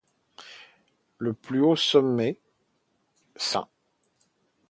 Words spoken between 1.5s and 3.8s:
haut sommet, St.